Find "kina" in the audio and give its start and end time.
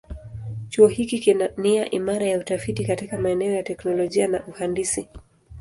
1.19-1.49